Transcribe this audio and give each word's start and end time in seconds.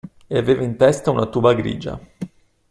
E 0.27 0.35
aveva 0.35 0.63
in 0.63 0.77
testa 0.77 1.11
una 1.11 1.27
tuba 1.27 1.53
grigia. 1.53 1.99